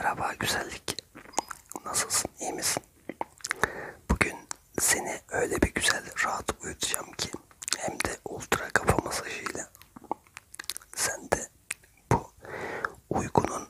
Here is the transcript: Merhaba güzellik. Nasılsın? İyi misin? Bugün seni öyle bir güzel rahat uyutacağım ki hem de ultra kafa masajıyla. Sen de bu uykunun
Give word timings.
Merhaba 0.00 0.32
güzellik. 0.40 0.96
Nasılsın? 1.84 2.30
İyi 2.40 2.52
misin? 2.52 2.82
Bugün 4.10 4.36
seni 4.80 5.20
öyle 5.30 5.62
bir 5.62 5.74
güzel 5.74 6.04
rahat 6.24 6.64
uyutacağım 6.64 7.12
ki 7.12 7.30
hem 7.78 7.92
de 8.00 8.18
ultra 8.24 8.68
kafa 8.68 8.96
masajıyla. 9.04 9.70
Sen 10.94 11.30
de 11.30 11.48
bu 12.12 12.32
uykunun 13.10 13.63